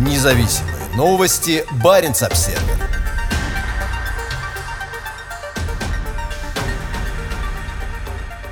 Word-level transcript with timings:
Независимые 0.00 0.76
новости. 0.96 1.62
Барин 1.84 2.12
обсерва 2.12 2.58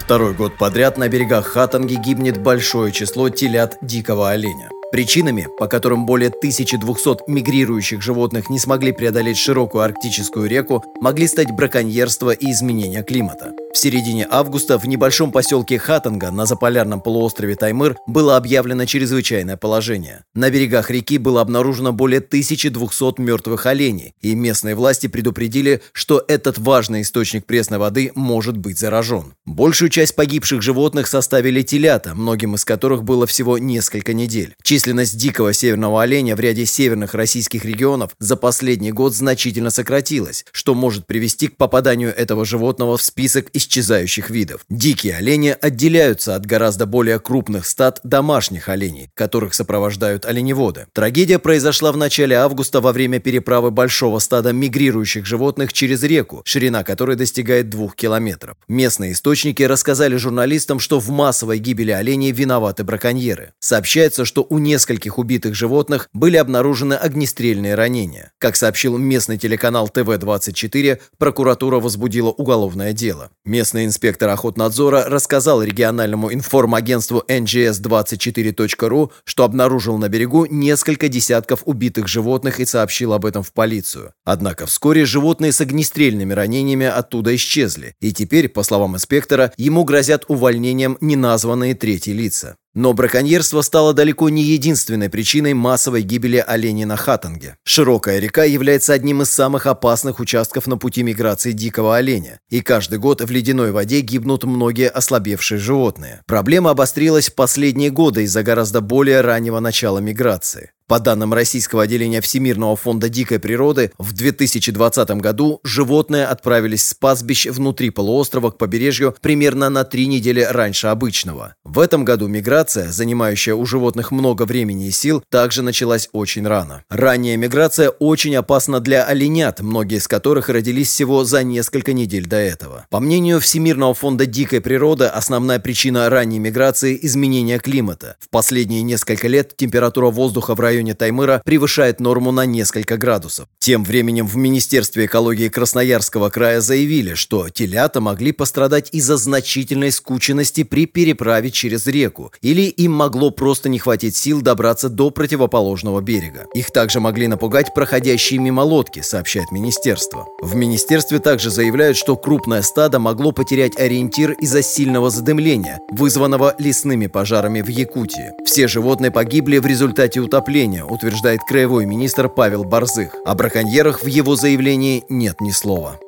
Второй 0.00 0.34
год 0.34 0.58
подряд 0.58 0.98
на 0.98 1.08
берегах 1.08 1.46
Хатанги 1.46 1.94
гибнет 1.94 2.42
большое 2.42 2.92
число 2.92 3.30
телят 3.30 3.78
дикого 3.80 4.28
оленя. 4.28 4.68
Причинами, 4.92 5.48
по 5.58 5.66
которым 5.66 6.04
более 6.04 6.28
1200 6.28 7.30
мигрирующих 7.30 8.02
животных 8.02 8.50
не 8.50 8.58
смогли 8.58 8.92
преодолеть 8.92 9.38
широкую 9.38 9.82
арктическую 9.82 10.46
реку, 10.46 10.84
могли 11.00 11.26
стать 11.26 11.52
браконьерство 11.52 12.32
и 12.32 12.50
изменение 12.50 13.02
климата. 13.02 13.54
В 13.72 13.78
середине 13.78 14.26
августа 14.28 14.78
в 14.78 14.86
небольшом 14.86 15.30
поселке 15.30 15.78
Хатанга 15.78 16.32
на 16.32 16.44
заполярном 16.44 17.00
полуострове 17.00 17.54
Таймыр 17.54 17.96
было 18.08 18.36
объявлено 18.36 18.84
чрезвычайное 18.84 19.56
положение. 19.56 20.24
На 20.34 20.50
берегах 20.50 20.90
реки 20.90 21.18
было 21.18 21.40
обнаружено 21.40 21.92
более 21.92 22.18
1200 22.18 23.20
мертвых 23.20 23.66
оленей, 23.66 24.14
и 24.20 24.34
местные 24.34 24.74
власти 24.74 25.06
предупредили, 25.06 25.82
что 25.92 26.22
этот 26.26 26.58
важный 26.58 27.02
источник 27.02 27.46
пресной 27.46 27.78
воды 27.78 28.10
может 28.16 28.56
быть 28.56 28.76
заражен. 28.76 29.34
Большую 29.46 29.88
часть 29.88 30.16
погибших 30.16 30.62
животных 30.62 31.06
составили 31.06 31.62
телята, 31.62 32.16
многим 32.16 32.56
из 32.56 32.64
которых 32.64 33.04
было 33.04 33.24
всего 33.28 33.56
несколько 33.56 34.14
недель. 34.14 34.56
Численность 34.64 35.16
дикого 35.16 35.52
северного 35.52 36.02
оленя 36.02 36.34
в 36.34 36.40
ряде 36.40 36.66
северных 36.66 37.14
российских 37.14 37.64
регионов 37.64 38.16
за 38.18 38.34
последний 38.34 38.90
год 38.90 39.14
значительно 39.14 39.70
сократилась, 39.70 40.44
что 40.50 40.74
может 40.74 41.06
привести 41.06 41.46
к 41.46 41.56
попаданию 41.56 42.12
этого 42.14 42.44
животного 42.44 42.96
в 42.96 43.02
список 43.02 43.48
исчезающих 43.60 44.30
видов. 44.30 44.64
Дикие 44.68 45.16
олени 45.16 45.54
отделяются 45.60 46.34
от 46.34 46.46
гораздо 46.46 46.86
более 46.86 47.20
крупных 47.20 47.66
стад 47.66 48.00
домашних 48.02 48.68
оленей, 48.68 49.10
которых 49.14 49.54
сопровождают 49.54 50.24
оленеводы. 50.24 50.86
Трагедия 50.92 51.38
произошла 51.38 51.92
в 51.92 51.96
начале 51.96 52.36
августа 52.36 52.80
во 52.80 52.92
время 52.92 53.20
переправы 53.20 53.70
большого 53.70 54.18
стада 54.18 54.52
мигрирующих 54.52 55.26
животных 55.26 55.72
через 55.72 56.02
реку, 56.02 56.42
ширина 56.44 56.82
которой 56.82 57.16
достигает 57.16 57.68
двух 57.68 57.94
километров. 57.94 58.56
Местные 58.66 59.12
источники 59.12 59.62
рассказали 59.62 60.16
журналистам, 60.16 60.80
что 60.80 60.98
в 60.98 61.10
массовой 61.10 61.58
гибели 61.58 61.90
оленей 61.90 62.32
виноваты 62.32 62.82
браконьеры. 62.84 63.52
Сообщается, 63.60 64.24
что 64.24 64.46
у 64.48 64.58
нескольких 64.58 65.18
убитых 65.18 65.54
животных 65.54 66.08
были 66.14 66.36
обнаружены 66.36 66.94
огнестрельные 66.94 67.74
ранения. 67.74 68.32
Как 68.38 68.56
сообщил 68.56 68.96
местный 68.96 69.36
телеканал 69.36 69.88
ТВ-24, 69.88 71.00
прокуратура 71.18 71.78
возбудила 71.78 72.30
уголовное 72.30 72.92
дело. 72.92 73.30
Местный 73.50 73.84
инспектор 73.84 74.28
охотнадзора 74.28 75.06
рассказал 75.08 75.60
региональному 75.60 76.32
информагентству 76.32 77.24
NGS24.ru, 77.26 79.10
что 79.24 79.42
обнаружил 79.42 79.98
на 79.98 80.08
берегу 80.08 80.46
несколько 80.46 81.08
десятков 81.08 81.62
убитых 81.64 82.06
животных 82.06 82.60
и 82.60 82.64
сообщил 82.64 83.12
об 83.12 83.26
этом 83.26 83.42
в 83.42 83.52
полицию. 83.52 84.12
Однако 84.24 84.66
вскоре 84.66 85.04
животные 85.04 85.50
с 85.50 85.60
огнестрельными 85.60 86.32
ранениями 86.32 86.86
оттуда 86.86 87.34
исчезли, 87.34 87.96
и 88.00 88.12
теперь, 88.12 88.48
по 88.48 88.62
словам 88.62 88.94
инспектора, 88.94 89.52
ему 89.56 89.82
грозят 89.82 90.26
увольнением 90.28 90.96
неназванные 91.00 91.74
третьи 91.74 92.12
лица. 92.12 92.54
Но 92.74 92.92
браконьерство 92.92 93.62
стало 93.62 93.94
далеко 93.94 94.28
не 94.28 94.44
единственной 94.44 95.10
причиной 95.10 95.54
массовой 95.54 96.02
гибели 96.02 96.44
оленей 96.46 96.84
на 96.84 96.96
Хатанге. 96.96 97.56
Широкая 97.64 98.20
река 98.20 98.44
является 98.44 98.92
одним 98.92 99.22
из 99.22 99.30
самых 99.30 99.66
опасных 99.66 100.20
участков 100.20 100.68
на 100.68 100.76
пути 100.76 101.02
миграции 101.02 101.50
дикого 101.50 101.96
оленя, 101.96 102.38
и 102.48 102.60
каждый 102.60 103.00
год 103.00 103.22
в 103.22 103.30
ледяной 103.30 103.72
воде 103.72 104.00
гибнут 104.02 104.44
многие 104.44 104.88
ослабевшие 104.88 105.58
животные. 105.58 106.22
Проблема 106.26 106.70
обострилась 106.70 107.28
в 107.28 107.34
последние 107.34 107.90
годы 107.90 108.22
из-за 108.22 108.44
гораздо 108.44 108.80
более 108.80 109.20
раннего 109.20 109.58
начала 109.58 109.98
миграции. 109.98 110.70
По 110.90 110.98
данным 110.98 111.32
российского 111.32 111.84
отделения 111.84 112.20
Всемирного 112.20 112.74
фонда 112.74 113.08
дикой 113.08 113.38
природы, 113.38 113.92
в 113.96 114.12
2020 114.12 115.08
году 115.20 115.60
животные 115.62 116.26
отправились 116.26 116.84
с 116.84 116.94
пастбищ 116.94 117.46
внутри 117.46 117.90
полуострова 117.90 118.50
к 118.50 118.58
побережью 118.58 119.14
примерно 119.20 119.70
на 119.70 119.84
три 119.84 120.08
недели 120.08 120.40
раньше 120.40 120.88
обычного. 120.88 121.54
В 121.62 121.78
этом 121.78 122.04
году 122.04 122.26
миграция, 122.26 122.90
занимающая 122.90 123.54
у 123.54 123.64
животных 123.66 124.10
много 124.10 124.46
времени 124.46 124.88
и 124.88 124.90
сил, 124.90 125.22
также 125.30 125.62
началась 125.62 126.08
очень 126.10 126.44
рано. 126.44 126.82
Ранняя 126.88 127.36
миграция 127.36 127.90
очень 127.90 128.34
опасна 128.34 128.80
для 128.80 129.04
оленят, 129.04 129.60
многие 129.60 129.98
из 129.98 130.08
которых 130.08 130.48
родились 130.48 130.88
всего 130.88 131.22
за 131.22 131.44
несколько 131.44 131.92
недель 131.92 132.26
до 132.26 132.38
этого. 132.38 132.86
По 132.90 132.98
мнению 132.98 133.38
Всемирного 133.38 133.94
фонда 133.94 134.26
дикой 134.26 134.60
природы, 134.60 135.04
основная 135.04 135.60
причина 135.60 136.10
ранней 136.10 136.40
миграции– 136.40 136.98
изменение 137.02 137.60
климата. 137.60 138.16
В 138.18 138.28
последние 138.28 138.82
несколько 138.82 139.28
лет 139.28 139.56
температура 139.56 140.10
воздуха 140.10 140.56
в 140.56 140.58
районе 140.58 140.79
районе 140.80 140.94
Таймыра 140.94 141.42
превышает 141.44 142.00
норму 142.00 142.32
на 142.32 142.46
несколько 142.46 142.96
градусов. 142.96 143.46
Тем 143.58 143.84
временем 143.84 144.26
в 144.26 144.36
Министерстве 144.36 145.04
экологии 145.04 145.48
Красноярского 145.48 146.30
края 146.30 146.62
заявили, 146.62 147.12
что 147.14 147.50
телята 147.50 148.00
могли 148.00 148.32
пострадать 148.32 148.88
из-за 148.92 149.18
значительной 149.18 149.92
скученности 149.92 150.62
при 150.62 150.86
переправе 150.86 151.50
через 151.50 151.86
реку, 151.86 152.32
или 152.40 152.62
им 152.62 152.92
могло 152.92 153.30
просто 153.30 153.68
не 153.68 153.78
хватить 153.78 154.16
сил 154.16 154.40
добраться 154.40 154.88
до 154.88 155.10
противоположного 155.10 156.00
берега. 156.00 156.46
Их 156.54 156.70
также 156.70 156.98
могли 157.00 157.28
напугать 157.28 157.74
проходящие 157.74 158.40
мимо 158.40 158.62
лодки, 158.62 159.00
сообщает 159.00 159.52
министерство. 159.52 160.26
В 160.40 160.54
министерстве 160.54 161.18
также 161.18 161.50
заявляют, 161.50 161.98
что 161.98 162.16
крупное 162.16 162.62
стадо 162.62 162.98
могло 162.98 163.32
потерять 163.32 163.78
ориентир 163.78 164.32
из-за 164.40 164.62
сильного 164.62 165.10
задымления, 165.10 165.78
вызванного 165.90 166.54
лесными 166.58 167.06
пожарами 167.06 167.60
в 167.60 167.68
Якутии. 167.68 168.32
Все 168.46 168.66
животные 168.66 169.10
погибли 169.10 169.58
в 169.58 169.66
результате 169.66 170.20
утопления, 170.20 170.69
преступления, 170.70 170.84
утверждает 170.84 171.40
краевой 171.42 171.86
министр 171.86 172.28
Павел 172.28 172.64
Борзых. 172.64 173.14
О 173.24 173.34
браконьерах 173.34 174.02
в 174.02 174.06
его 174.06 174.36
заявлении 174.36 175.04
нет 175.08 175.40
ни 175.40 175.50
слова. 175.50 175.98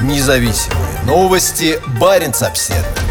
Независимые 0.00 1.00
новости. 1.06 1.78
Барин 2.00 2.32
обседный. 2.40 3.03